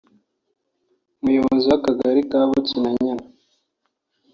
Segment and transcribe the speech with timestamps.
[1.19, 3.23] umuyobozi w’Akagari ka Bukinanyana